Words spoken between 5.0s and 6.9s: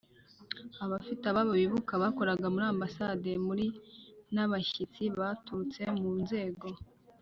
baturutse mu nzego